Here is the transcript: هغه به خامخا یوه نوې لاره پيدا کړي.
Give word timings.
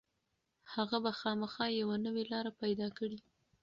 هغه 0.73 0.97
به 1.03 1.11
خامخا 1.19 1.65
یوه 1.81 1.95
نوې 2.05 2.23
لاره 2.31 2.51
پيدا 2.61 2.87
کړي. 2.97 3.19